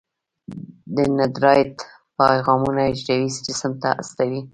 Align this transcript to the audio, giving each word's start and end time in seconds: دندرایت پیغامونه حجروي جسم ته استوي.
دندرایت 0.95 1.75
پیغامونه 2.19 2.81
حجروي 2.91 3.29
جسم 3.45 3.71
ته 3.81 3.89
استوي. 4.01 4.41